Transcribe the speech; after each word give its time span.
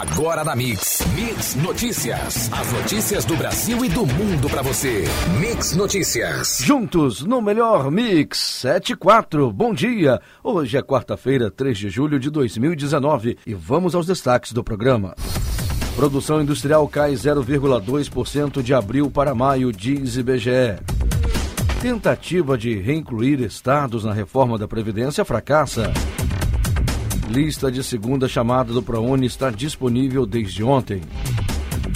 Agora 0.00 0.42
na 0.42 0.56
Mix. 0.56 1.02
Mix 1.14 1.54
Notícias. 1.56 2.50
As 2.50 2.72
notícias 2.72 3.22
do 3.26 3.36
Brasil 3.36 3.84
e 3.84 3.88
do 3.90 4.06
mundo 4.06 4.48
para 4.48 4.62
você. 4.62 5.04
Mix 5.38 5.76
Notícias. 5.76 6.62
Juntos 6.64 7.20
no 7.20 7.42
melhor 7.42 7.90
Mix 7.90 8.38
74. 8.38 9.52
Bom 9.52 9.74
dia. 9.74 10.18
Hoje 10.42 10.78
é 10.78 10.82
quarta-feira, 10.82 11.50
3 11.50 11.76
de 11.76 11.90
julho 11.90 12.18
de 12.18 12.30
2019 12.30 13.36
e 13.46 13.52
vamos 13.52 13.94
aos 13.94 14.06
destaques 14.06 14.52
do 14.52 14.64
programa. 14.64 15.14
Produção 15.94 16.40
industrial 16.40 16.88
cai 16.88 17.12
0,2% 17.12 18.62
de 18.62 18.72
abril 18.72 19.10
para 19.10 19.34
maio, 19.34 19.70
diz 19.70 20.16
IBGE. 20.16 20.78
Tentativa 21.82 22.56
de 22.56 22.74
reincluir 22.74 23.42
estados 23.42 24.04
na 24.04 24.14
reforma 24.14 24.56
da 24.56 24.66
Previdência 24.66 25.26
fracassa. 25.26 25.92
Lista 27.30 27.70
de 27.70 27.84
segunda 27.84 28.26
chamada 28.26 28.72
do 28.72 28.82
ProUni 28.82 29.24
está 29.24 29.50
disponível 29.50 30.26
desde 30.26 30.64
ontem. 30.64 31.00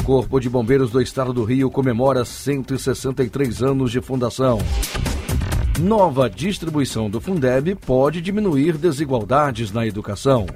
Corpo 0.04 0.38
de 0.38 0.48
Bombeiros 0.48 0.92
do 0.92 1.02
Estado 1.02 1.32
do 1.32 1.42
Rio 1.42 1.68
comemora 1.72 2.24
163 2.24 3.60
anos 3.60 3.90
de 3.90 4.00
fundação. 4.00 4.60
Nova 5.80 6.30
distribuição 6.30 7.10
do 7.10 7.20
Fundeb 7.20 7.74
pode 7.74 8.20
diminuir 8.20 8.78
desigualdades 8.78 9.72
na 9.72 9.84
educação. 9.84 10.46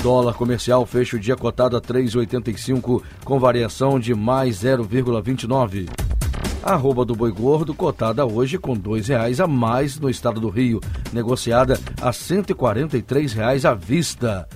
Dólar 0.00 0.34
comercial 0.34 0.86
fecha 0.86 1.16
o 1.16 1.20
dia 1.20 1.34
cotado 1.34 1.76
a 1.76 1.80
3,85 1.80 3.02
com 3.24 3.40
variação 3.40 3.98
de 3.98 4.14
mais 4.14 4.62
0,29. 4.62 6.01
Arroba 6.62 7.04
do 7.04 7.16
boi 7.16 7.32
gordo 7.32 7.74
cotada 7.74 8.24
hoje 8.24 8.56
com 8.56 8.74
dois 8.74 9.08
reais 9.08 9.40
a 9.40 9.48
mais 9.48 9.98
no 9.98 10.08
estado 10.08 10.40
do 10.40 10.48
Rio, 10.48 10.80
negociada 11.12 11.76
a 12.00 12.12
143 12.12 13.32
reais 13.32 13.64
à 13.64 13.74
vista. 13.74 14.48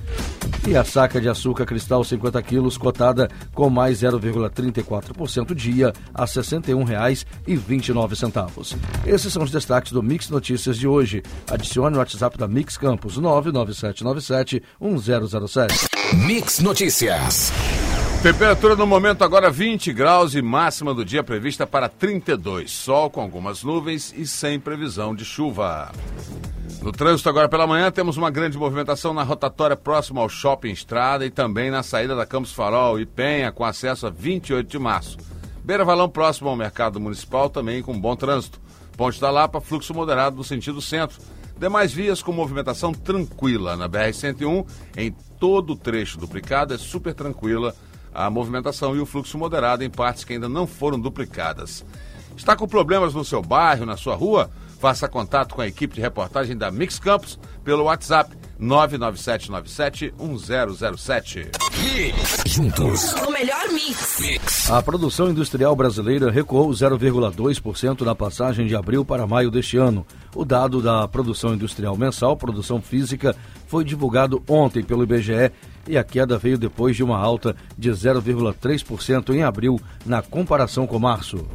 E 0.67 0.77
a 0.77 0.85
saca 0.85 1.21
de 1.21 1.29
açúcar 1.29 1.67
cristal 1.67 2.05
50 2.05 2.41
quilos 2.43 2.79
cotada 2.79 3.29
com 3.55 3.69
mais 3.69 4.03
0,34% 4.03 5.53
dia 5.55 5.93
a 6.15 6.23
R$ 6.23 6.29
61,29. 6.29 8.77
Esses 9.05 9.33
são 9.33 9.43
os 9.43 9.51
destaques 9.51 9.91
do 9.93 10.01
Mix 10.03 10.29
Notícias 10.31 10.77
de 10.77 10.87
hoje. 10.87 11.25
Adicione 11.51 11.97
o 11.97 11.99
WhatsApp 11.99 12.39
da 12.39 12.47
Mix 12.47 12.77
Campos 12.77 13.17
99797 13.17 14.63
1007. 14.81 15.89
Mix 16.15 16.61
Notícias. 16.61 17.51
Temperatura 18.27 18.75
no 18.75 18.89
momento 18.89 19.23
agora 19.23 19.49
20 19.49 19.93
graus 19.93 20.35
e 20.35 20.43
máxima 20.43 20.93
do 20.93 21.05
dia 21.05 21.23
prevista 21.23 21.65
para 21.65 21.89
32. 21.89 22.73
Sol 22.73 23.09
com 23.09 23.21
algumas 23.21 23.63
nuvens 23.63 24.13
e 24.17 24.27
sem 24.27 24.59
previsão 24.59 25.15
de 25.15 25.25
chuva. 25.25 25.93
No 26.83 26.91
trânsito 26.91 27.29
agora 27.29 27.49
pela 27.49 27.69
manhã 27.69 27.89
temos 27.89 28.17
uma 28.17 28.29
grande 28.29 28.59
movimentação 28.59 29.15
na 29.15 29.23
rotatória 29.23 29.77
próxima 29.77 30.21
ao 30.21 30.29
Shopping 30.29 30.73
Estrada 30.73 31.25
e 31.25 31.31
também 31.31 31.71
na 31.71 31.85
saída 31.85 32.17
da 32.17 32.27
Campos 32.27 32.53
Farol 32.53 32.99
e 32.99 33.07
Penha 33.07 33.53
com 33.53 33.65
acesso 33.65 34.09
a 34.09 34.11
28 34.11 34.69
de 34.69 34.79
março. 34.81 35.17
Beira 35.63 35.85
Valão 35.85 36.09
próximo 36.09 36.49
ao 36.49 36.57
Mercado 36.57 36.99
Municipal 36.99 37.49
também 37.49 37.81
com 37.81 37.97
bom 37.97 38.17
trânsito. 38.17 38.61
Ponte 38.97 39.21
da 39.21 39.31
Lapa, 39.31 39.61
fluxo 39.61 39.95
moderado 39.95 40.35
no 40.35 40.43
sentido 40.43 40.83
centro. 40.83 41.17
Demais 41.57 41.93
vias 41.93 42.25
com 42.25 42.33
movimentação 42.33 42.93
tranquila 42.93 43.77
na 43.77 43.89
BR-101 43.89 44.67
em 44.97 45.15
todo 45.39 45.75
o 45.75 45.77
trecho 45.77 46.19
duplicado 46.19 46.75
é 46.75 46.79
super 46.79 47.15
tranquila 47.15 47.73
a 48.17 48.31
movimentação 48.31 48.97
e 48.97 49.01
o 49.01 49.07
fluxo 49.07 49.37
moderado 49.37 49.85
em 49.85 49.91
partes 49.91 50.25
que 50.25 50.33
ainda 50.33 50.49
não 50.49 50.67
foram 50.67 50.99
duplicadas. 50.99 51.85
Está 52.35 52.57
com 52.57 52.67
problemas 52.67 53.13
no 53.13 53.25
seu 53.25 53.43
bairro, 53.43 53.85
na 53.85 53.97
sua 53.97 54.15
rua? 54.15 54.51
Faça 54.81 55.07
contato 55.07 55.55
com 55.55 55.61
a 55.61 55.67
equipe 55.67 55.95
de 55.95 56.01
reportagem 56.01 56.57
da 56.57 56.71
Mix 56.71 56.99
Campos 56.99 57.39
pelo 57.63 57.85
WhatsApp 57.85 58.35
997971007. 58.61 61.51
Juntos. 62.47 63.13
O 63.15 63.31
melhor 63.31 63.69
mix. 63.73 64.71
A 64.71 64.83
produção 64.83 65.31
industrial 65.31 65.77
brasileira 65.77 66.31
recuou 66.31 66.71
0,2% 66.71 68.01
na 68.03 68.15
passagem 68.15 68.67
de 68.67 68.75
abril 68.75 69.05
para 69.05 69.27
maio 69.27 69.51
deste 69.51 69.77
ano. 69.77 70.07
O 70.35 70.45
dado 70.45 70.81
da 70.81 71.07
produção 71.07 71.55
industrial 71.55 71.97
mensal, 71.97 72.37
produção 72.37 72.81
física, 72.81 73.37
foi 73.67 73.85
divulgado 73.85 74.43
ontem 74.49 74.83
pelo 74.83 75.03
IBGE 75.03 75.53
e 75.89 75.97
a 75.97 76.05
queda 76.05 76.39
veio 76.39 76.59
depois 76.59 76.97
de 76.97 77.03
uma 77.03 77.19
alta 77.19 77.55
de 77.77 77.91
0,3% 77.91 79.35
em 79.35 79.43
abril 79.43 79.81
na 80.05 80.23
comparação 80.23 80.87
com 80.87 80.99
março. 80.99 81.47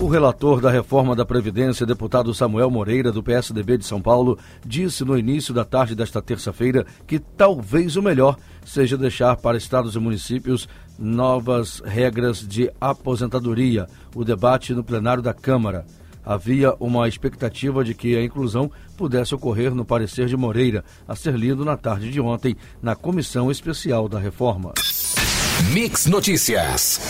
O 0.00 0.08
relator 0.08 0.60
da 0.60 0.70
reforma 0.70 1.14
da 1.14 1.24
Previdência, 1.24 1.86
deputado 1.86 2.34
Samuel 2.34 2.70
Moreira, 2.70 3.12
do 3.12 3.22
PSDB 3.22 3.78
de 3.78 3.86
São 3.86 4.02
Paulo, 4.02 4.36
disse 4.66 5.04
no 5.04 5.16
início 5.16 5.54
da 5.54 5.64
tarde 5.64 5.94
desta 5.94 6.20
terça-feira 6.20 6.84
que 7.06 7.18
talvez 7.18 7.94
o 7.96 8.02
melhor 8.02 8.36
seja 8.64 8.96
deixar 8.96 9.36
para 9.36 9.56
estados 9.56 9.94
e 9.94 10.00
municípios 10.00 10.68
novas 10.98 11.80
regras 11.84 12.40
de 12.46 12.70
aposentadoria. 12.80 13.86
O 14.14 14.24
debate 14.24 14.74
no 14.74 14.82
plenário 14.82 15.22
da 15.22 15.32
Câmara. 15.32 15.86
Havia 16.24 16.74
uma 16.78 17.08
expectativa 17.08 17.84
de 17.84 17.94
que 17.94 18.16
a 18.16 18.22
inclusão 18.22 18.70
pudesse 18.96 19.34
ocorrer 19.34 19.74
no 19.74 19.84
parecer 19.84 20.26
de 20.26 20.36
Moreira, 20.36 20.84
a 21.06 21.16
ser 21.16 21.34
lido 21.34 21.64
na 21.64 21.76
tarde 21.76 22.10
de 22.10 22.20
ontem 22.20 22.56
na 22.80 22.94
Comissão 22.94 23.50
Especial 23.50 24.08
da 24.08 24.18
Reforma. 24.18 24.72
Mix 25.72 26.06
Notícias. 26.06 27.00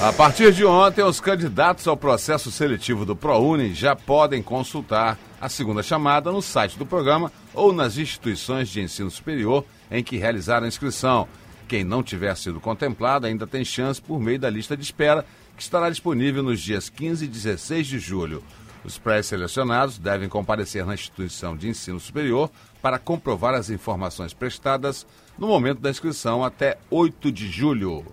A 0.00 0.12
partir 0.12 0.52
de 0.52 0.64
ontem, 0.64 1.02
os 1.02 1.20
candidatos 1.20 1.86
ao 1.86 1.96
processo 1.96 2.50
seletivo 2.50 3.06
do 3.06 3.16
ProUni 3.16 3.72
já 3.72 3.96
podem 3.96 4.42
consultar 4.42 5.18
a 5.40 5.48
segunda 5.48 5.82
chamada 5.82 6.30
no 6.30 6.42
site 6.42 6.78
do 6.78 6.84
programa 6.84 7.30
ou 7.52 7.72
nas 7.72 7.96
instituições 7.96 8.68
de 8.68 8.80
ensino 8.80 9.10
superior 9.10 9.64
em 9.90 10.02
que 10.02 10.16
realizaram 10.16 10.64
a 10.64 10.68
inscrição. 10.68 11.28
Quem 11.66 11.82
não 11.82 12.02
tiver 12.02 12.36
sido 12.36 12.60
contemplado 12.60 13.26
ainda 13.26 13.46
tem 13.46 13.64
chance 13.64 14.00
por 14.00 14.20
meio 14.20 14.38
da 14.38 14.50
lista 14.50 14.76
de 14.76 14.82
espera, 14.82 15.24
que 15.56 15.62
estará 15.62 15.90
disponível 15.90 16.42
nos 16.42 16.60
dias 16.60 16.88
15 16.88 17.24
e 17.24 17.28
16 17.28 17.86
de 17.86 17.98
julho. 17.98 18.42
Os 18.84 18.98
pré-selecionados 18.98 19.98
devem 19.98 20.28
comparecer 20.28 20.84
na 20.84 20.94
instituição 20.94 21.56
de 21.56 21.68
ensino 21.68 21.98
superior 21.98 22.50
para 22.82 22.98
comprovar 22.98 23.54
as 23.54 23.70
informações 23.70 24.34
prestadas 24.34 25.06
no 25.38 25.46
momento 25.46 25.80
da 25.80 25.90
inscrição 25.90 26.44
até 26.44 26.76
8 26.90 27.32
de 27.32 27.48
julho. 27.48 28.04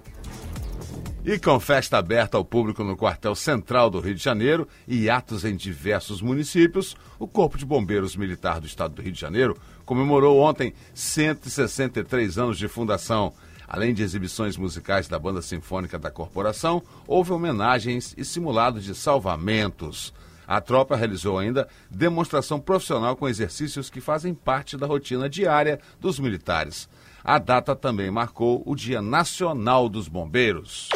E 1.23 1.37
com 1.37 1.59
festa 1.59 1.99
aberta 1.99 2.35
ao 2.35 2.43
público 2.43 2.83
no 2.83 2.97
quartel 2.97 3.35
central 3.35 3.91
do 3.91 3.99
Rio 3.99 4.15
de 4.15 4.23
Janeiro 4.23 4.67
e 4.87 5.07
atos 5.07 5.45
em 5.45 5.55
diversos 5.55 6.19
municípios, 6.19 6.95
o 7.19 7.27
Corpo 7.27 7.59
de 7.59 7.65
Bombeiros 7.65 8.15
Militar 8.15 8.59
do 8.59 8.65
Estado 8.65 8.95
do 8.95 9.03
Rio 9.03 9.11
de 9.11 9.19
Janeiro 9.19 9.55
comemorou 9.85 10.39
ontem 10.39 10.73
163 10.95 12.39
anos 12.39 12.57
de 12.57 12.67
fundação. 12.67 13.33
Além 13.73 13.93
de 13.93 14.03
exibições 14.03 14.57
musicais 14.57 15.07
da 15.07 15.17
Banda 15.17 15.41
Sinfônica 15.41 15.97
da 15.97 16.11
Corporação, 16.11 16.83
houve 17.07 17.31
homenagens 17.31 18.13
e 18.17 18.25
simulados 18.25 18.83
de 18.83 18.93
salvamentos. 18.93 20.13
A 20.45 20.59
tropa 20.59 20.97
realizou 20.97 21.39
ainda 21.39 21.69
demonstração 21.89 22.59
profissional 22.59 23.15
com 23.15 23.29
exercícios 23.29 23.89
que 23.89 24.01
fazem 24.01 24.33
parte 24.33 24.75
da 24.75 24.85
rotina 24.85 25.29
diária 25.29 25.79
dos 26.01 26.19
militares. 26.19 26.89
A 27.23 27.39
data 27.39 27.73
também 27.73 28.11
marcou 28.11 28.61
o 28.65 28.75
Dia 28.75 29.01
Nacional 29.01 29.87
dos 29.87 30.09
Bombeiros. 30.09 30.89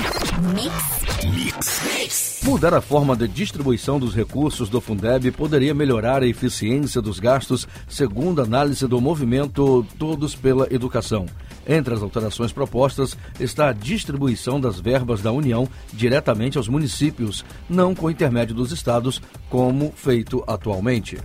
Mudar 2.44 2.74
a 2.74 2.82
forma 2.82 3.16
de 3.16 3.26
distribuição 3.26 3.98
dos 3.98 4.14
recursos 4.14 4.68
do 4.68 4.82
Fundeb 4.82 5.32
poderia 5.32 5.74
melhorar 5.74 6.24
a 6.24 6.28
eficiência 6.28 7.02
dos 7.02 7.22
gastos, 7.22 7.66
segundo 7.88 8.42
análise 8.42 8.86
do 8.86 9.00
movimento 9.00 9.88
Todos 9.98 10.36
pela 10.36 10.68
Educação. 10.70 11.26
Entre 11.68 11.94
as 11.94 12.02
alterações 12.02 12.52
propostas 12.52 13.18
está 13.40 13.70
a 13.70 13.74
distribuição 13.74 14.60
das 14.60 14.80
verbas 14.80 15.22
da 15.22 15.32
União 15.32 15.68
diretamente 15.94 16.58
aos 16.58 16.68
municípios, 16.68 17.44
não 17.70 17.96
com 17.96 18.10
intermédio 18.10 18.56
dos 18.56 18.72
estados, 18.72 19.22
como 19.50 19.92
feito 19.96 20.44
atualmente. 20.48 21.18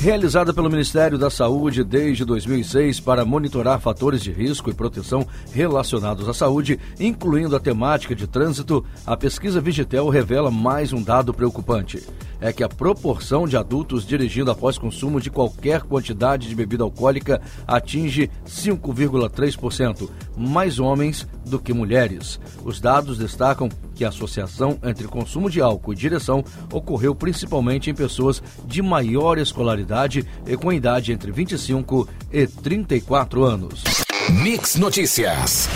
Realizada 0.00 0.54
pelo 0.54 0.70
Ministério 0.70 1.18
da 1.18 1.28
Saúde 1.28 1.84
desde 1.84 2.24
2006 2.24 3.00
para 3.00 3.22
monitorar 3.22 3.78
fatores 3.78 4.22
de 4.22 4.32
risco 4.32 4.70
e 4.70 4.74
proteção 4.74 5.26
relacionados 5.52 6.26
à 6.26 6.32
saúde, 6.32 6.80
incluindo 6.98 7.54
a 7.54 7.60
temática 7.60 8.14
de 8.14 8.26
trânsito, 8.26 8.82
a 9.06 9.14
pesquisa 9.14 9.60
Vigitel 9.60 10.08
revela 10.08 10.50
mais 10.50 10.94
um 10.94 11.02
dado 11.02 11.34
preocupante. 11.34 12.02
É 12.40 12.50
que 12.50 12.64
a 12.64 12.68
proporção 12.68 13.46
de 13.46 13.58
adultos 13.58 14.06
dirigindo 14.06 14.50
após 14.50 14.78
consumo 14.78 15.20
de 15.20 15.28
qualquer 15.28 15.82
quantidade 15.82 16.48
de 16.48 16.54
bebida 16.54 16.82
alcoólica 16.82 17.38
atinge 17.68 18.30
5,3%, 18.46 20.08
mais 20.34 20.78
homens 20.78 21.28
do 21.44 21.58
que 21.58 21.74
mulheres. 21.74 22.40
Os 22.64 22.80
dados 22.80 23.18
destacam 23.18 23.68
que 24.00 24.04
a 24.06 24.08
associação 24.08 24.78
entre 24.82 25.06
consumo 25.06 25.50
de 25.50 25.60
álcool 25.60 25.92
e 25.92 25.96
direção 25.96 26.42
ocorreu 26.72 27.14
principalmente 27.14 27.90
em 27.90 27.94
pessoas 27.94 28.42
de 28.64 28.80
maior 28.80 29.36
escolaridade 29.36 30.26
e 30.46 30.56
com 30.56 30.72
idade 30.72 31.12
entre 31.12 31.30
25 31.30 32.08
e 32.32 32.46
34 32.46 33.44
anos. 33.44 33.84
Mix 34.30 34.76
Notícias. 34.76 35.68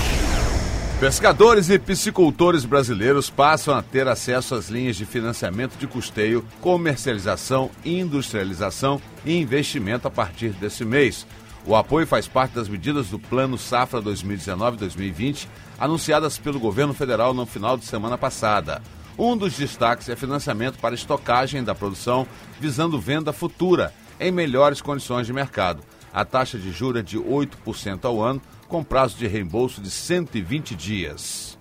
Pescadores 0.99 1.69
e 1.69 1.79
piscicultores 1.79 2.65
brasileiros 2.65 3.29
passam 3.29 3.75
a 3.75 3.83
ter 3.83 4.09
acesso 4.09 4.55
às 4.55 4.71
linhas 4.71 4.97
de 4.97 5.05
financiamento 5.05 5.77
de 5.77 5.87
custeio, 5.87 6.43
comercialização, 6.63 7.71
industrialização 7.85 9.03
e 9.23 9.39
investimento 9.39 10.09
a 10.09 10.11
partir 10.11 10.51
desse 10.55 10.83
mês. 10.83 11.27
O 11.67 11.75
apoio 11.75 12.07
faz 12.07 12.29
parte 12.29 12.55
das 12.55 12.69
medidas 12.69 13.09
do 13.09 13.19
Plano 13.19 13.57
Safra 13.57 14.03
2019-2020, 14.03 15.49
anunciadas 15.79 16.37
pelo 16.37 16.61
governo 16.61 16.93
federal 16.93 17.33
no 17.33 17.47
final 17.47 17.79
de 17.79 17.87
semana 17.87 18.19
passada. 18.19 18.83
Um 19.19 19.35
dos 19.35 19.57
destaques 19.57 20.11
é 20.11 20.17
financiamento 20.17 20.79
para 20.79 20.95
estocagem 20.95 21.65
da 21.65 21.75
produção, 21.75 22.27
visando 22.61 23.01
venda 23.01 23.33
futura, 23.33 23.95
em 24.21 24.31
melhores 24.31 24.83
condições 24.83 25.27
de 25.27 25.33
mercado. 25.33 25.83
A 26.13 26.23
taxa 26.25 26.59
de 26.59 26.71
juros 26.71 27.01
é 27.01 27.03
de 27.03 27.19
8% 27.19 28.05
ao 28.05 28.23
ano, 28.23 28.43
com 28.69 28.85
prazo 28.85 29.17
de 29.17 29.27
reembolso 29.27 29.81
de 29.81 29.91
120 29.91 30.75
dias. 30.75 31.54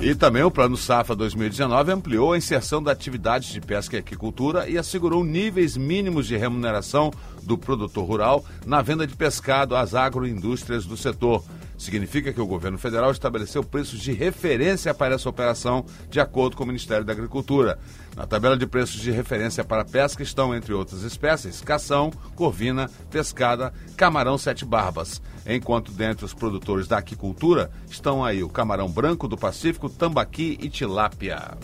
E 0.00 0.14
também 0.14 0.42
o 0.42 0.50
Plano 0.50 0.76
Safra 0.76 1.14
2019 1.14 1.92
ampliou 1.92 2.32
a 2.32 2.38
inserção 2.38 2.82
da 2.82 2.92
atividade 2.92 3.52
de 3.52 3.60
pesca 3.60 3.96
e 3.96 4.00
aquicultura 4.00 4.68
e 4.68 4.76
assegurou 4.76 5.24
níveis 5.24 5.76
mínimos 5.76 6.26
de 6.26 6.36
remuneração 6.36 7.10
do 7.42 7.56
produtor 7.56 8.04
rural 8.04 8.44
na 8.66 8.82
venda 8.82 9.06
de 9.06 9.16
pescado 9.16 9.74
às 9.74 9.94
agroindústrias 9.94 10.84
do 10.84 10.96
setor. 10.96 11.42
Significa 11.78 12.32
que 12.32 12.40
o 12.40 12.46
governo 12.46 12.78
federal 12.78 13.10
estabeleceu 13.10 13.64
preços 13.64 14.00
de 14.00 14.12
referência 14.12 14.94
para 14.94 15.14
essa 15.14 15.28
operação, 15.28 15.84
de 16.10 16.20
acordo 16.20 16.56
com 16.56 16.64
o 16.64 16.66
Ministério 16.66 17.04
da 17.04 17.12
Agricultura. 17.12 17.78
Na 18.16 18.26
tabela 18.26 18.56
de 18.56 18.66
preços 18.66 19.00
de 19.00 19.10
referência 19.10 19.64
para 19.64 19.84
pesca 19.84 20.22
estão, 20.22 20.54
entre 20.54 20.72
outras 20.72 21.02
espécies, 21.02 21.60
cação, 21.60 22.12
corvina, 22.36 22.88
pescada, 23.10 23.72
camarão 23.96 24.38
sete 24.38 24.64
barbas. 24.64 25.20
Enquanto 25.46 25.92
dentre 25.92 26.24
os 26.24 26.32
produtores 26.32 26.88
da 26.88 26.98
aquicultura 26.98 27.70
estão 27.90 28.24
aí 28.24 28.42
o 28.42 28.48
camarão 28.48 28.88
branco 28.88 29.28
do 29.28 29.36
Pacífico, 29.36 29.90
tambaqui 29.90 30.58
e 30.60 30.70
tilápia. 30.70 31.58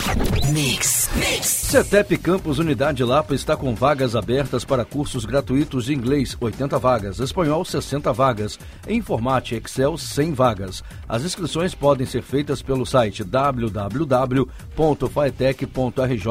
Mix, 0.52 1.08
mix. 1.14 1.46
CETEP 1.46 2.18
Campus 2.18 2.58
Unidade 2.58 3.02
Lapa 3.04 3.34
está 3.34 3.56
com 3.56 3.74
vagas 3.74 4.14
abertas 4.14 4.64
para 4.64 4.84
cursos 4.84 5.24
gratuitos 5.24 5.84
de 5.84 5.94
inglês, 5.94 6.36
80 6.40 6.78
vagas, 6.78 7.20
espanhol, 7.20 7.64
60 7.64 8.12
vagas, 8.12 8.58
informática 8.88 9.56
Excel, 9.56 9.96
100 9.96 10.34
vagas. 10.34 10.82
As 11.08 11.24
inscrições 11.24 11.74
podem 11.74 12.06
ser 12.06 12.22
feitas 12.22 12.60
pelo 12.60 12.84
site 12.84 13.24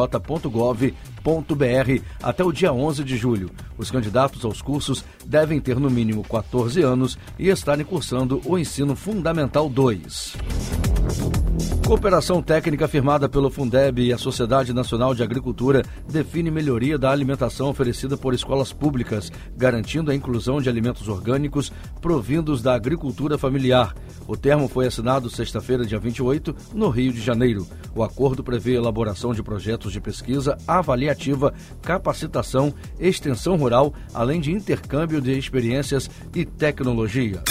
www.faetec.rj.gov.br 0.10 2.04
até 2.22 2.44
o 2.44 2.52
dia 2.52 2.74
11 2.74 3.04
de 3.04 3.18
julho. 3.18 3.52
Os 3.78 3.92
candidatos 3.92 4.44
aos 4.44 4.62
cursos 4.62 5.06
devem 5.26 5.60
ter 5.60 5.80
no 5.80 5.90
mínimo 5.90 6.24
14 6.24 6.82
anos 6.82 7.18
e 7.38 7.48
estarem 7.50 7.86
cursando 7.86 8.42
o 8.46 8.58
ensino 8.58 8.96
fundamental 8.96 9.70
2. 9.70 11.49
Cooperação 11.90 12.40
técnica 12.40 12.88
firmada 12.88 13.28
pelo 13.28 13.50
Fundeb 13.50 14.00
e 14.00 14.14
a 14.14 14.18
Sociedade 14.18 14.72
Nacional 14.72 15.16
de 15.16 15.24
Agricultura 15.24 15.82
define 16.08 16.52
melhoria 16.52 17.00
da 17.00 17.10
alimentação 17.10 17.68
oferecida 17.68 18.16
por 18.16 18.32
escolas 18.32 18.72
públicas, 18.72 19.32
garantindo 19.58 20.12
a 20.12 20.16
inclusão 20.16 20.62
de 20.62 20.70
alimentos 20.70 21.08
orgânicos 21.08 21.74
provindos 22.00 22.62
da 22.62 22.76
agricultura 22.76 23.40
familiar. 23.40 23.96
O 24.28 24.38
termo 24.38 24.68
foi 24.68 24.86
assinado 24.86 25.32
sexta-feira, 25.32 25.84
dia 25.84 25.98
28, 25.98 26.56
no 26.76 26.90
Rio 26.90 27.12
de 27.12 27.22
Janeiro. 27.22 27.66
O 27.96 28.04
acordo 28.04 28.44
prevê 28.44 28.76
elaboração 28.76 29.34
de 29.34 29.42
projetos 29.42 29.92
de 29.92 30.00
pesquisa 30.00 30.60
avaliativa, 30.68 31.56
capacitação, 31.82 32.72
extensão 33.00 33.56
rural, 33.56 33.96
além 34.14 34.40
de 34.40 34.52
intercâmbio 34.52 35.20
de 35.20 35.36
experiências 35.36 36.08
e 36.36 36.46
tecnologia. 36.46 37.42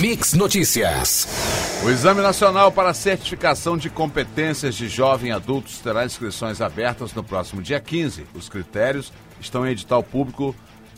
Mix 0.00 0.32
Notícias. 0.32 1.65
O 1.84 1.90
Exame 1.90 2.20
Nacional 2.20 2.72
para 2.72 2.92
Certificação 2.92 3.76
de 3.76 3.88
Competências 3.88 4.74
de 4.74 4.88
Jovem 4.88 5.30
Adultos 5.30 5.78
terá 5.78 6.04
inscrições 6.04 6.60
abertas 6.60 7.14
no 7.14 7.22
próximo 7.22 7.62
dia 7.62 7.78
15. 7.78 8.26
Os 8.34 8.48
critérios 8.48 9.12
estão 9.40 9.66
em 9.66 9.70
edital 9.70 10.02
público 10.02 10.54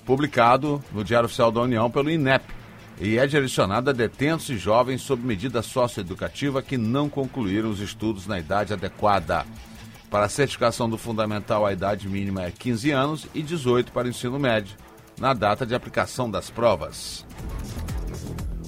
publicado 0.06 0.82
no 0.92 1.04
Diário 1.04 1.26
Oficial 1.26 1.52
da 1.52 1.60
União 1.60 1.90
pelo 1.90 2.10
INEP 2.10 2.44
e 3.00 3.18
é 3.18 3.26
direcionado 3.26 3.90
a 3.90 3.92
detentos 3.92 4.48
e 4.48 4.56
jovens 4.56 5.02
sob 5.02 5.22
medida 5.22 5.62
socioeducativa 5.62 6.62
que 6.62 6.78
não 6.78 7.08
concluíram 7.08 7.68
os 7.68 7.80
estudos 7.80 8.26
na 8.26 8.38
idade 8.38 8.72
adequada. 8.72 9.44
Para 10.10 10.24
a 10.24 10.28
certificação 10.28 10.88
do 10.88 10.96
fundamental, 10.96 11.66
a 11.66 11.72
idade 11.72 12.08
mínima 12.08 12.44
é 12.44 12.50
15 12.50 12.90
anos 12.90 13.26
e 13.34 13.42
18 13.42 13.92
para 13.92 14.06
o 14.06 14.10
ensino 14.10 14.38
médio, 14.38 14.74
na 15.20 15.34
data 15.34 15.66
de 15.66 15.74
aplicação 15.74 16.30
das 16.30 16.48
provas. 16.48 17.26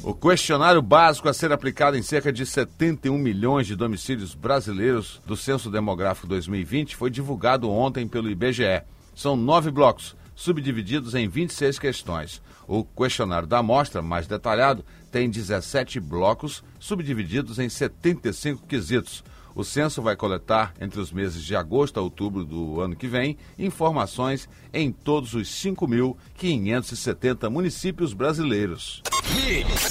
O 0.02 0.14
questionário 0.14 0.80
básico 0.80 1.28
a 1.28 1.34
ser 1.34 1.52
aplicado 1.52 1.94
em 1.94 2.02
cerca 2.02 2.32
de 2.32 2.46
71 2.46 3.18
milhões 3.18 3.66
de 3.66 3.76
domicílios 3.76 4.34
brasileiros 4.34 5.20
do 5.26 5.36
Censo 5.36 5.70
Demográfico 5.70 6.26
2020 6.26 6.96
foi 6.96 7.10
divulgado 7.10 7.68
ontem 7.68 8.08
pelo 8.08 8.30
IBGE. 8.30 8.82
São 9.14 9.36
nove 9.36 9.70
blocos, 9.70 10.16
subdivididos 10.34 11.14
em 11.14 11.28
26 11.28 11.78
questões. 11.78 12.40
O 12.66 12.82
questionário 12.82 13.46
da 13.46 13.58
amostra, 13.58 14.00
mais 14.00 14.26
detalhado, 14.26 14.82
tem 15.12 15.28
17 15.28 16.00
blocos, 16.00 16.64
subdivididos 16.78 17.58
em 17.58 17.68
75 17.68 18.66
quesitos. 18.66 19.22
O 19.54 19.62
censo 19.62 20.00
vai 20.00 20.16
coletar, 20.16 20.72
entre 20.80 20.98
os 20.98 21.12
meses 21.12 21.44
de 21.44 21.54
agosto 21.54 22.00
a 22.00 22.02
outubro 22.02 22.42
do 22.42 22.80
ano 22.80 22.96
que 22.96 23.06
vem, 23.06 23.36
informações 23.58 24.48
em 24.72 24.90
todos 24.90 25.34
os 25.34 25.48
5.570 25.48 27.50
municípios 27.50 28.14
brasileiros. 28.14 29.02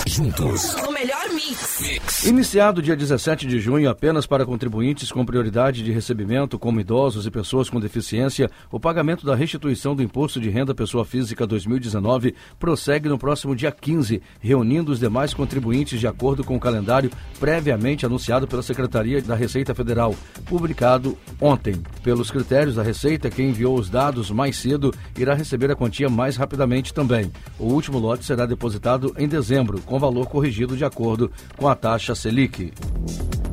Juntos. 0.07 0.73
O 0.87 0.91
melhor 0.91 1.28
mix. 1.39 1.79
mix. 1.79 2.25
Iniciado 2.25 2.81
dia 2.81 2.95
17 2.95 3.47
de 3.47 3.59
junho 3.59 3.89
apenas 3.89 4.25
para 4.25 4.45
contribuintes 4.45 5.09
com 5.11 5.25
prioridade 5.25 5.81
de 5.81 5.91
recebimento, 5.91 6.59
como 6.59 6.81
idosos 6.81 7.25
e 7.25 7.31
pessoas 7.31 7.69
com 7.69 7.79
deficiência, 7.79 8.49
o 8.69 8.79
pagamento 8.79 9.25
da 9.25 9.35
restituição 9.35 9.95
do 9.95 10.03
Imposto 10.03 10.39
de 10.39 10.49
Renda 10.49 10.75
Pessoa 10.75 11.05
Física 11.05 11.47
2019 11.47 12.35
prossegue 12.59 13.07
no 13.07 13.17
próximo 13.17 13.55
dia 13.55 13.71
15, 13.71 14.21
reunindo 14.41 14.91
os 14.91 14.99
demais 14.99 15.33
contribuintes 15.33 15.99
de 15.99 16.07
acordo 16.07 16.43
com 16.43 16.57
o 16.57 16.59
calendário 16.59 17.09
previamente 17.39 18.05
anunciado 18.05 18.47
pela 18.47 18.61
Secretaria 18.61 19.21
da 19.21 19.35
Receita 19.35 19.73
Federal, 19.73 20.13
publicado 20.45 21.17
ontem. 21.39 21.81
Pelos 22.03 22.31
critérios 22.31 22.75
da 22.75 22.83
Receita, 22.83 23.29
quem 23.29 23.49
enviou 23.49 23.77
os 23.77 23.89
dados 23.89 24.29
mais 24.29 24.57
cedo 24.57 24.93
irá 25.17 25.33
receber 25.33 25.71
a 25.71 25.75
quantia 25.75 26.09
mais 26.09 26.35
rapidamente 26.35 26.93
também. 26.93 27.31
O 27.57 27.65
último 27.65 27.97
lote 27.97 28.25
será 28.25 28.45
depositado 28.45 29.13
em 29.17 29.27
dezembro, 29.27 29.79
com 29.81 29.99
valor 29.99 30.27
corrigido 30.27 30.75
de 30.75 30.83
acordo 30.83 31.28
com 31.57 31.67
a 31.67 31.75
taxa 31.75 32.15
Selic. 32.15 32.73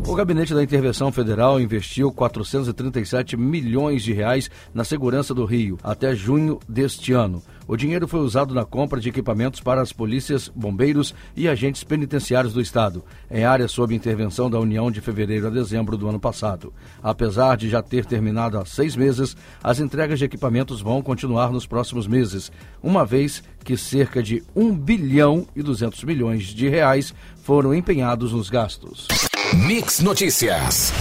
O 0.06 0.14
Gabinete 0.14 0.54
da 0.54 0.62
Intervenção 0.62 1.10
Federal 1.10 1.60
investiu 1.60 2.12
437 2.12 3.36
milhões 3.36 4.04
de 4.04 4.12
reais 4.12 4.48
na 4.72 4.84
segurança 4.84 5.34
do 5.34 5.44
Rio 5.44 5.78
até 5.82 6.14
junho 6.14 6.60
deste 6.68 7.12
ano. 7.12 7.42
O 7.68 7.76
dinheiro 7.76 8.06
foi 8.06 8.20
usado 8.20 8.54
na 8.54 8.64
compra 8.64 9.00
de 9.00 9.08
equipamentos 9.08 9.60
para 9.60 9.80
as 9.80 9.92
polícias, 9.92 10.48
bombeiros 10.54 11.14
e 11.34 11.48
agentes 11.48 11.82
penitenciários 11.82 12.52
do 12.52 12.60
Estado, 12.60 13.04
em 13.30 13.44
áreas 13.44 13.72
sob 13.72 13.94
intervenção 13.94 14.48
da 14.48 14.60
União 14.60 14.90
de 14.90 15.00
fevereiro 15.00 15.48
a 15.48 15.50
dezembro 15.50 15.96
do 15.96 16.08
ano 16.08 16.20
passado. 16.20 16.72
Apesar 17.02 17.56
de 17.56 17.68
já 17.68 17.82
ter 17.82 18.04
terminado 18.04 18.58
há 18.58 18.64
seis 18.64 18.94
meses, 18.94 19.36
as 19.62 19.80
entregas 19.80 20.18
de 20.18 20.24
equipamentos 20.24 20.80
vão 20.80 21.02
continuar 21.02 21.50
nos 21.50 21.66
próximos 21.66 22.06
meses, 22.06 22.52
uma 22.82 23.04
vez 23.04 23.42
que 23.64 23.76
cerca 23.76 24.22
de 24.22 24.44
1 24.54 24.76
bilhão 24.76 25.46
e 25.56 25.62
200 25.62 26.04
milhões 26.04 26.44
de 26.44 26.68
reais 26.68 27.12
foram 27.42 27.74
empenhados 27.74 28.32
nos 28.32 28.48
gastos. 28.48 29.08
Mix 29.54 30.00
Notícias. 30.00 30.92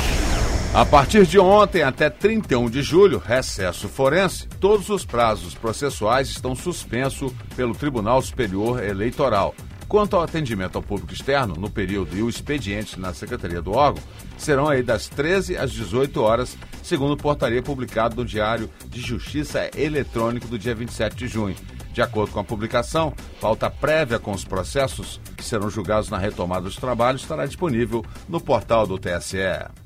A 0.75 0.83
partir 0.85 1.25
de 1.25 1.39
ontem 1.39 1.83
até 1.83 2.09
31 2.09 2.69
de 2.69 2.83
julho, 2.83 3.17
recesso 3.17 3.87
forense, 3.87 4.45
todos 4.59 4.89
os 4.89 5.05
prazos 5.05 5.53
processuais 5.53 6.27
estão 6.27 6.53
suspensos 6.53 7.31
pelo 7.55 7.73
Tribunal 7.73 8.21
Superior 8.21 8.83
Eleitoral. 8.83 9.55
Quanto 9.87 10.17
ao 10.17 10.23
atendimento 10.23 10.75
ao 10.75 10.83
público 10.83 11.13
externo, 11.13 11.55
no 11.55 11.69
período 11.69 12.17
e 12.17 12.21
o 12.21 12.27
expediente 12.27 12.99
na 12.99 13.13
Secretaria 13.13 13.61
do 13.61 13.71
órgão, 13.71 14.03
serão 14.37 14.67
aí 14.67 14.83
das 14.83 15.07
13 15.07 15.55
às 15.55 15.71
18 15.71 16.21
horas, 16.21 16.57
segundo 16.83 17.15
portaria 17.15 17.63
publicada 17.63 18.13
no 18.13 18.25
Diário 18.25 18.69
de 18.87 18.99
Justiça 18.99 19.69
Eletrônico 19.77 20.49
do 20.49 20.59
dia 20.59 20.75
27 20.75 21.15
de 21.15 21.27
junho. 21.29 21.55
De 21.93 22.01
acordo 22.01 22.33
com 22.33 22.41
a 22.41 22.43
publicação, 22.43 23.13
pauta 23.39 23.69
prévia 23.69 24.19
com 24.19 24.31
os 24.31 24.43
processos 24.43 25.21
que 25.37 25.43
serão 25.45 25.69
julgados 25.69 26.09
na 26.09 26.17
retomada 26.17 26.65
dos 26.65 26.75
trabalhos 26.75 27.21
estará 27.21 27.45
disponível 27.45 28.03
no 28.27 28.41
portal 28.41 28.85
do 28.85 28.99
TSE. 28.99 29.84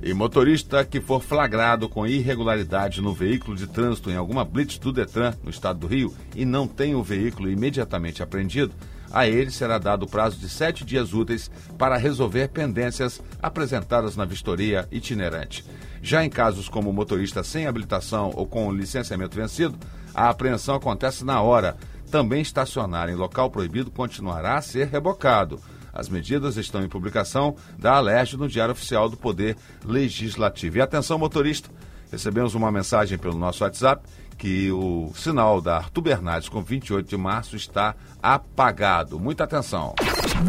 E 0.00 0.14
motorista 0.14 0.84
que 0.84 1.00
for 1.00 1.20
flagrado 1.20 1.88
com 1.88 2.06
irregularidade 2.06 3.00
no 3.00 3.12
veículo 3.12 3.56
de 3.56 3.66
trânsito 3.66 4.10
em 4.10 4.16
alguma 4.16 4.44
blitz 4.44 4.78
do 4.78 4.92
Detran 4.92 5.34
no 5.42 5.50
estado 5.50 5.80
do 5.80 5.86
Rio 5.88 6.14
e 6.36 6.44
não 6.44 6.68
tem 6.68 6.94
o 6.94 7.02
veículo 7.02 7.50
imediatamente 7.50 8.22
apreendido, 8.22 8.72
a 9.10 9.26
ele 9.26 9.50
será 9.50 9.76
dado 9.76 10.04
o 10.04 10.08
prazo 10.08 10.38
de 10.38 10.48
sete 10.48 10.84
dias 10.84 11.12
úteis 11.12 11.50
para 11.76 11.96
resolver 11.96 12.48
pendências 12.48 13.20
apresentadas 13.42 14.16
na 14.16 14.24
vistoria 14.24 14.86
itinerante. 14.92 15.64
Já 16.00 16.24
em 16.24 16.30
casos 16.30 16.68
como 16.68 16.92
motorista 16.92 17.42
sem 17.42 17.66
habilitação 17.66 18.32
ou 18.34 18.46
com 18.46 18.72
licenciamento 18.72 19.36
vencido, 19.36 19.76
a 20.14 20.28
apreensão 20.28 20.76
acontece 20.76 21.24
na 21.24 21.40
hora. 21.40 21.76
Também 22.10 22.40
estacionar 22.40 23.08
em 23.10 23.14
local 23.14 23.50
proibido 23.50 23.90
continuará 23.90 24.56
a 24.56 24.62
ser 24.62 24.86
rebocado. 24.88 25.60
As 25.98 26.08
medidas 26.08 26.56
estão 26.56 26.84
em 26.84 26.88
publicação 26.88 27.56
da 27.76 27.94
Alerj 27.94 28.36
no 28.36 28.46
Diário 28.46 28.70
Oficial 28.70 29.08
do 29.08 29.16
Poder 29.16 29.56
Legislativo. 29.84 30.78
E 30.78 30.80
atenção, 30.80 31.18
motorista, 31.18 31.68
recebemos 32.12 32.54
uma 32.54 32.70
mensagem 32.70 33.18
pelo 33.18 33.36
nosso 33.36 33.64
WhatsApp 33.64 34.08
que 34.38 34.70
o 34.70 35.10
sinal 35.16 35.60
da 35.60 35.78
Arthur 35.78 36.02
Bernardes 36.02 36.48
com 36.48 36.62
28 36.62 37.08
de 37.08 37.16
março 37.16 37.56
está 37.56 37.96
apagado. 38.22 39.18
Muita 39.18 39.42
atenção. 39.42 39.96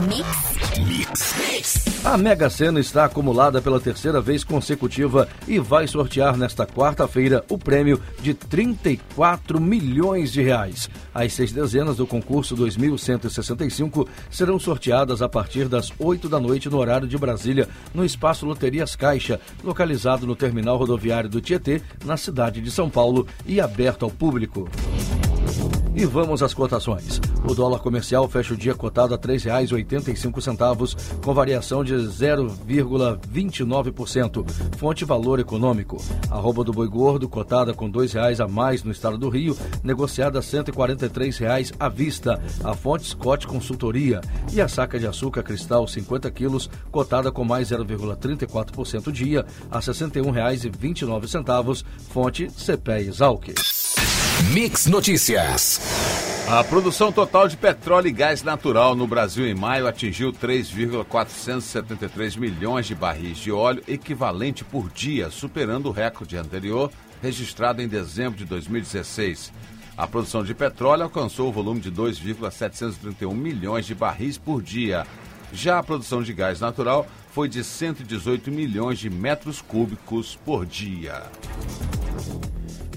Mix. 0.07 0.68
Mix. 0.85 1.89
A 2.03 2.17
Mega 2.17 2.49
Sena 2.49 2.79
está 2.79 3.05
acumulada 3.05 3.61
pela 3.61 3.79
terceira 3.79 4.21
vez 4.21 4.43
consecutiva 4.43 5.27
e 5.47 5.59
vai 5.59 5.85
sortear 5.85 6.37
nesta 6.37 6.65
quarta-feira 6.65 7.43
o 7.49 7.57
prêmio 7.57 8.01
de 8.21 8.33
34 8.33 9.59
milhões 9.59 10.31
de 10.31 10.41
reais. 10.41 10.89
As 11.13 11.33
seis 11.33 11.51
dezenas 11.51 11.97
do 11.97 12.07
concurso 12.07 12.55
2165 12.55 14.07
serão 14.29 14.57
sorteadas 14.57 15.21
a 15.21 15.27
partir 15.27 15.67
das 15.67 15.91
8 15.99 16.29
da 16.29 16.39
noite 16.39 16.69
no 16.69 16.77
horário 16.77 17.07
de 17.07 17.17
Brasília, 17.17 17.67
no 17.93 18.05
espaço 18.05 18.45
Loterias 18.45 18.95
Caixa, 18.95 19.39
localizado 19.63 20.25
no 20.25 20.35
terminal 20.35 20.77
rodoviário 20.77 21.29
do 21.29 21.41
Tietê, 21.41 21.81
na 22.05 22.15
cidade 22.15 22.61
de 22.61 22.71
São 22.71 22.89
Paulo 22.89 23.27
e 23.45 23.59
aberto 23.59 24.03
ao 24.03 24.11
público. 24.11 24.69
E 25.95 26.05
vamos 26.05 26.43
às 26.43 26.53
cotações. 26.53 27.19
O 27.43 27.55
dólar 27.55 27.79
comercial 27.79 28.29
fecha 28.29 28.53
o 28.53 28.57
dia 28.57 28.75
cotado 28.75 29.13
a 29.13 29.17
R$ 29.17 29.23
3,85, 29.23 31.19
com 31.23 31.33
variação 31.33 31.83
de 31.83 31.95
0,29%. 31.95 34.45
Fonte 34.77 35.03
Valor 35.03 35.39
Econômico. 35.39 35.97
Arroba 36.29 36.63
do 36.63 36.71
boi 36.71 36.87
gordo, 36.87 37.27
cotada 37.27 37.73
com 37.73 37.87
R$ 37.87 37.93
2,00 37.93 38.43
a 38.43 38.47
mais 38.47 38.83
no 38.83 38.91
estado 38.91 39.17
do 39.17 39.29
Rio, 39.29 39.57
negociada 39.83 40.37
a 40.39 40.41
R$ 40.41 40.47
143,00 40.47 41.73
à 41.79 41.89
vista. 41.89 42.39
A 42.63 42.75
fonte 42.75 43.07
Scott 43.07 43.47
Consultoria. 43.47 44.21
E 44.53 44.61
a 44.61 44.67
saca 44.67 44.99
de 44.99 45.07
açúcar 45.07 45.41
cristal 45.43 45.87
50 45.87 46.29
quilos, 46.31 46.69
cotada 46.91 47.31
com 47.31 47.43
mais 47.43 47.69
0,34% 47.69 49.11
dia, 49.11 49.43
a 49.71 49.79
R$ 49.79 49.85
61,29. 49.85 51.83
Fonte 52.09 52.47
CPE 52.51 53.07
Exalc. 53.07 53.78
Mix 54.43 54.85
Notícias. 54.87 55.81
A 56.47 56.63
produção 56.63 57.11
total 57.11 57.47
de 57.47 57.57
petróleo 57.57 58.07
e 58.07 58.11
gás 58.11 58.41
natural 58.41 58.95
no 58.95 59.05
Brasil 59.05 59.45
em 59.45 59.53
maio 59.53 59.85
atingiu 59.85 60.31
3,473 60.31 62.37
milhões 62.37 62.87
de 62.87 62.95
barris 62.95 63.37
de 63.37 63.51
óleo 63.51 63.83
equivalente 63.87 64.63
por 64.63 64.89
dia, 64.89 65.29
superando 65.29 65.89
o 65.89 65.91
recorde 65.91 66.37
anterior 66.37 66.89
registrado 67.21 67.81
em 67.81 67.87
dezembro 67.87 68.39
de 68.39 68.45
2016. 68.45 69.51
A 69.97 70.07
produção 70.07 70.43
de 70.43 70.55
petróleo 70.55 71.03
alcançou 71.03 71.49
o 71.49 71.51
volume 71.51 71.81
de 71.81 71.91
2,731 71.91 73.33
milhões 73.33 73.85
de 73.85 73.93
barris 73.93 74.37
por 74.37 74.63
dia. 74.63 75.05
Já 75.51 75.79
a 75.79 75.83
produção 75.83 76.23
de 76.23 76.31
gás 76.33 76.61
natural 76.61 77.05
foi 77.31 77.49
de 77.49 77.63
118 77.63 78.49
milhões 78.49 78.99
de 78.99 79.09
metros 79.09 79.61
cúbicos 79.61 80.39
por 80.45 80.65
dia. 80.65 81.23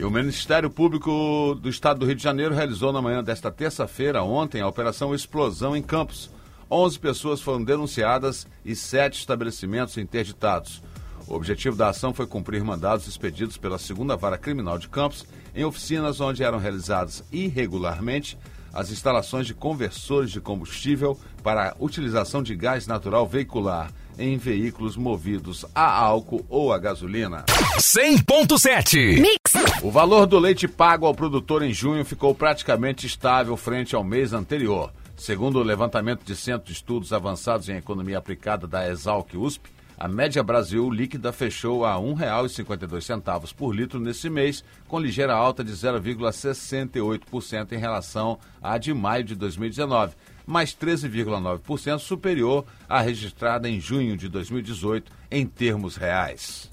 E 0.03 0.05
o 0.05 0.11
Ministério 0.11 0.69
Público 0.69 1.57
do 1.63 1.69
Estado 1.69 2.01
do 2.01 2.07
Rio 2.07 2.17
de 2.17 2.25
Janeiro 2.25 2.53
realizou 2.53 2.93
na 2.93 3.01
manhã 3.01 3.23
desta 3.23 3.53
terça-feira, 3.53 4.25
ontem, 4.25 4.61
a 4.61 4.67
Operação 4.67 5.15
Explosão 5.15 5.77
em 5.77 5.81
Campos. 5.81 6.29
11 6.69 6.99
pessoas 6.99 7.41
foram 7.41 7.63
denunciadas 7.63 8.45
e 8.65 8.75
sete 8.75 9.21
estabelecimentos 9.21 9.97
interditados. 9.97 10.83
O 11.29 11.37
objetivo 11.37 11.77
da 11.77 11.91
ação 11.91 12.13
foi 12.13 12.27
cumprir 12.27 12.65
mandados 12.65 13.07
expedidos 13.07 13.57
pela 13.57 13.79
segunda 13.79 14.17
vara 14.17 14.37
criminal 14.37 14.77
de 14.77 14.89
Campos 14.89 15.25
em 15.55 15.65
oficinas 15.65 16.21
onde 16.21 16.43
eram 16.43 16.59
realizadas 16.59 17.23
irregularmente 17.31 18.37
as 18.75 18.91
instalações 18.91 19.47
de 19.47 19.55
conversores 19.55 20.33
de 20.33 20.41
combustível 20.41 21.17
para 21.45 21.69
a 21.69 21.77
utilização 21.79 22.43
de 22.43 22.57
gás 22.57 22.89
natural 22.89 23.25
veicular 23.25 23.93
em 24.19 24.37
veículos 24.37 24.97
movidos 24.97 25.65
a 25.73 25.97
álcool 25.97 26.45
ou 26.49 26.73
a 26.73 26.79
gasolina. 26.79 27.45
100.7 27.79 29.21
Mix. 29.21 29.42
O 29.83 29.91
valor 29.91 30.27
do 30.27 30.39
leite 30.39 30.69
pago 30.69 31.07
ao 31.07 31.15
produtor 31.15 31.63
em 31.63 31.73
junho 31.73 32.05
ficou 32.05 32.35
praticamente 32.35 33.07
estável 33.07 33.57
frente 33.57 33.95
ao 33.95 34.05
mês 34.05 34.33
anterior. 34.33 34.93
Segundo 35.17 35.59
o 35.59 35.63
levantamento 35.63 36.25
de 36.25 36.35
Centro 36.35 36.67
de 36.67 36.73
Estudos 36.73 37.13
Avançados 37.13 37.69
em 37.69 37.77
Economia 37.77 38.19
Aplicada 38.19 38.67
da 38.67 38.89
Exalc 38.89 39.37
USP, 39.37 39.71
a 39.99 40.09
média 40.09 40.43
Brasil 40.43 40.91
líquida 40.91 41.33
fechou 41.33 41.85
a 41.85 41.97
R$ 41.97 42.03
1,52 42.03 43.55
por 43.55 43.75
litro 43.75 44.01
nesse 44.01 44.31
mês, 44.31 44.65
com 44.89 44.99
ligeira 44.99 45.35
alta 45.35 45.63
de 45.63 45.73
0,68% 45.73 47.73
em 47.73 47.79
relação 47.79 48.39
à 48.61 48.79
de 48.79 48.93
maio 48.93 49.23
de 49.23 49.35
2019 49.35 50.15
mais 50.47 50.75
13,9% 50.75 51.99
superior 51.99 52.65
à 52.89 53.01
registrada 53.01 53.69
em 53.69 53.81
junho 53.81 54.17
de 54.17 54.29
2018 54.29 55.11
em 55.31 55.47
termos 55.47 55.97
reais. 55.97 56.71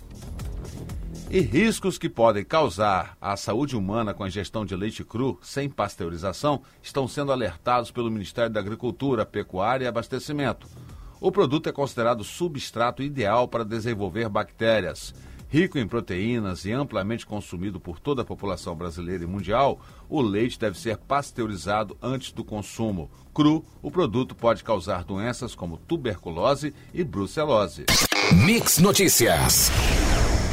E 1.32 1.42
riscos 1.42 2.00
que 2.00 2.10
podem 2.10 2.44
causar 2.44 3.16
à 3.22 3.38
saúde 3.38 3.78
humana 3.78 4.16
com 4.16 4.24
a 4.24 4.28
ingestão 4.28 4.66
de 4.66 4.76
leite 4.76 5.04
cru 5.04 5.38
sem 5.44 5.70
pasteurização 5.70 6.64
estão 6.82 7.08
sendo 7.08 7.32
alertados 7.32 7.92
pelo 7.92 8.10
Ministério 8.10 8.50
da 8.50 8.60
Agricultura, 8.60 9.28
Pecuária 9.28 9.86
e 9.86 9.88
Abastecimento. 9.88 10.66
O 11.22 11.32
produto 11.32 11.70
é 11.70 11.72
considerado 11.72 12.24
substrato 12.24 13.04
ideal 13.04 13.48
para 13.48 13.64
desenvolver 13.64 14.28
bactérias. 14.28 15.14
Rico 15.48 15.78
em 15.78 15.88
proteínas 15.88 16.66
e 16.66 16.72
amplamente 16.72 17.28
consumido 17.28 17.80
por 17.80 18.00
toda 18.00 18.24
a 18.24 18.26
população 18.26 18.76
brasileira 18.76 19.24
e 19.24 19.28
mundial, 19.28 19.80
o 20.10 20.22
leite 20.22 20.58
deve 20.58 20.80
ser 20.80 20.98
pasteurizado 20.98 21.96
antes 22.02 22.32
do 22.32 22.44
consumo. 22.44 23.10
Cru, 23.36 23.64
o 23.84 23.92
produto 23.92 24.34
pode 24.34 24.64
causar 24.64 25.04
doenças 25.04 25.54
como 25.54 25.78
tuberculose 25.78 26.74
e 26.92 27.04
brucelose. 27.04 27.86
Mix 28.34 28.80
Notícias. 28.80 29.72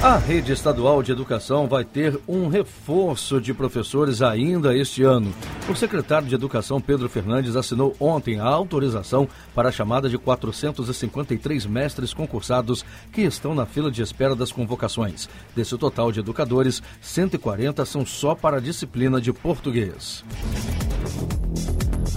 A 0.02 0.18
rede 0.18 0.52
estadual 0.52 1.02
de 1.02 1.10
educação 1.10 1.66
vai 1.66 1.82
ter 1.82 2.20
um 2.28 2.48
reforço 2.48 3.40
de 3.40 3.54
professores 3.54 4.20
ainda 4.20 4.76
este 4.76 5.02
ano. 5.02 5.34
O 5.68 5.74
secretário 5.74 6.28
de 6.28 6.34
Educação, 6.34 6.80
Pedro 6.80 7.08
Fernandes, 7.08 7.56
assinou 7.56 7.96
ontem 7.98 8.38
a 8.38 8.44
autorização 8.44 9.26
para 9.54 9.70
a 9.70 9.72
chamada 9.72 10.08
de 10.08 10.18
453 10.18 11.64
mestres 11.66 12.12
concursados 12.12 12.84
que 13.10 13.22
estão 13.22 13.54
na 13.54 13.64
fila 13.64 13.90
de 13.90 14.02
espera 14.02 14.36
das 14.36 14.52
convocações. 14.52 15.28
Desse 15.56 15.76
total 15.78 16.12
de 16.12 16.20
educadores, 16.20 16.82
140 17.00 17.84
são 17.86 18.04
só 18.04 18.34
para 18.34 18.58
a 18.58 18.60
disciplina 18.60 19.18
de 19.18 19.32
português. 19.32 20.22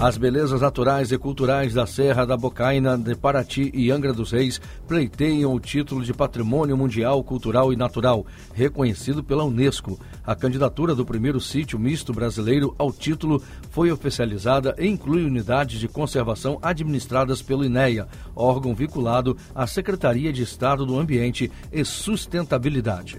As 0.01 0.15
belezas 0.15 0.61
naturais 0.61 1.11
e 1.11 1.17
culturais 1.17 1.73
da 1.73 1.85
Serra 1.85 2.25
da 2.25 2.37
Bocaina, 2.37 2.97
de 2.97 3.15
Paraty 3.15 3.69
e 3.73 3.91
Angra 3.91 4.13
dos 4.13 4.31
Reis 4.31 4.59
pleiteiam 4.87 5.53
o 5.53 5.59
título 5.59 6.05
de 6.05 6.13
Patrimônio 6.13 6.77
Mundial 6.77 7.21
Cultural 7.21 7.73
e 7.73 7.75
Natural, 7.75 8.25
reconhecido 8.53 9.21
pela 9.21 9.43
Unesco. 9.43 9.99
A 10.25 10.33
candidatura 10.33 10.95
do 10.95 11.05
primeiro 11.05 11.41
sítio 11.41 11.77
misto 11.77 12.13
brasileiro 12.13 12.73
ao 12.77 12.93
título 12.93 13.43
foi 13.71 13.91
oficializada 13.91 14.73
e 14.79 14.87
inclui 14.87 15.25
unidades 15.25 15.81
de 15.81 15.89
conservação 15.89 16.57
administradas 16.61 17.41
pelo 17.41 17.65
INEA, 17.65 18.07
órgão 18.33 18.73
vinculado 18.73 19.35
à 19.53 19.67
Secretaria 19.67 20.31
de 20.31 20.43
Estado 20.43 20.85
do 20.85 20.97
Ambiente 20.97 21.51
e 21.73 21.83
Sustentabilidade. 21.83 23.17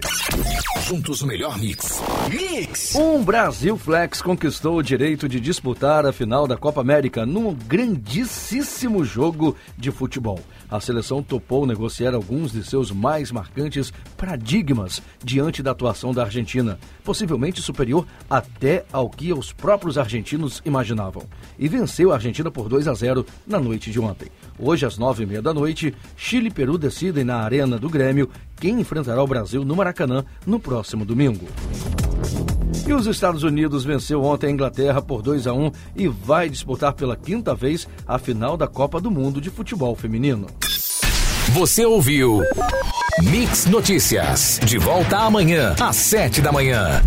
Juntos 0.87 1.21
o 1.21 1.27
melhor 1.27 1.59
mix. 1.59 2.01
Mix! 2.29 2.95
Um 2.95 3.23
Brasil 3.23 3.77
Flex 3.77 4.21
conquistou 4.21 4.77
o 4.77 4.83
direito 4.83 5.29
de 5.29 5.39
disputar 5.39 6.05
a 6.05 6.11
final 6.11 6.47
da 6.47 6.57
Copa 6.57 6.81
América 6.81 7.25
num 7.25 7.53
grandíssimo 7.53 9.03
jogo 9.03 9.55
de 9.77 9.91
futebol. 9.91 10.39
A 10.69 10.79
seleção 10.79 11.21
topou 11.21 11.67
negociar 11.67 12.15
alguns 12.15 12.51
de 12.51 12.63
seus 12.63 12.91
mais 12.91 13.31
marcantes 13.31 13.93
paradigmas 14.17 15.01
diante 15.23 15.61
da 15.61 15.71
atuação 15.71 16.13
da 16.13 16.23
Argentina, 16.23 16.79
possivelmente 17.03 17.61
superior 17.61 18.07
até 18.29 18.83
ao 18.91 19.09
que 19.09 19.31
os 19.33 19.53
próprios 19.53 19.97
argentinos 19.97 20.61
imaginavam. 20.65 21.23
E 21.59 21.67
venceu 21.67 22.11
a 22.11 22.15
Argentina 22.15 22.49
por 22.49 22.67
2 22.67 22.87
a 22.87 22.93
0 22.93 23.25
na 23.45 23.59
noite 23.59 23.91
de 23.91 23.99
ontem. 23.99 24.29
Hoje, 24.57 24.85
às 24.85 24.97
nove 24.97 25.23
e 25.23 25.25
meia 25.25 25.41
da 25.41 25.53
noite, 25.53 25.93
Chile 26.15 26.47
e 26.47 26.51
Peru 26.51 26.77
decidem 26.77 27.23
na 27.23 27.37
Arena 27.37 27.77
do 27.77 27.89
Grêmio 27.89 28.29
quem 28.61 28.79
enfrentará 28.79 29.21
o 29.21 29.27
Brasil 29.27 29.65
no 29.65 29.75
Maracanã 29.75 30.23
no 30.45 30.59
próximo 30.59 31.03
domingo. 31.03 31.47
E 32.87 32.93
os 32.93 33.07
Estados 33.07 33.41
Unidos 33.41 33.83
venceu 33.83 34.23
ontem 34.23 34.47
a 34.47 34.51
Inglaterra 34.51 35.01
por 35.01 35.23
2 35.23 35.47
a 35.47 35.53
1 35.53 35.71
e 35.95 36.07
vai 36.07 36.47
disputar 36.47 36.93
pela 36.93 37.17
quinta 37.17 37.55
vez 37.55 37.87
a 38.07 38.19
final 38.19 38.55
da 38.55 38.67
Copa 38.67 39.01
do 39.01 39.09
Mundo 39.09 39.41
de 39.41 39.49
Futebol 39.49 39.95
Feminino. 39.95 40.45
Você 41.53 41.83
ouviu 41.85 42.41
Mix 43.23 43.65
Notícias. 43.65 44.59
De 44.63 44.77
volta 44.77 45.17
amanhã, 45.17 45.75
às 45.79 45.95
sete 45.95 46.39
da 46.39 46.51
manhã. 46.51 47.01